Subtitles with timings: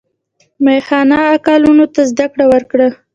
[0.63, 2.87] میاخان اکا لوڼو ته زده کړه ورکړه.